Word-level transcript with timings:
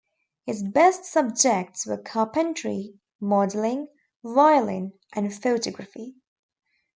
His 0.47 0.63
best 0.63 1.05
subjects 1.05 1.85
were 1.85 1.95
carpentry, 1.99 2.95
modelling, 3.19 3.87
violin 4.23 4.93
and 5.13 5.31
photography. 5.31 6.15